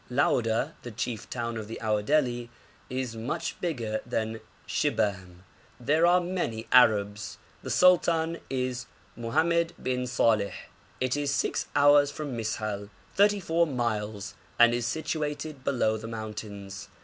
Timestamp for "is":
2.89-3.15, 8.49-8.87, 11.15-11.29, 14.73-14.87